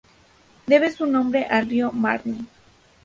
Debe 0.65 0.91
su 0.91 1.05
nombre 1.05 1.45
al 1.45 1.69
río 1.69 1.91
Marne. 1.91 2.47